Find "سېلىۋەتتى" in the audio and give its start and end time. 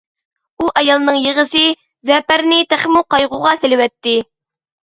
3.63-4.17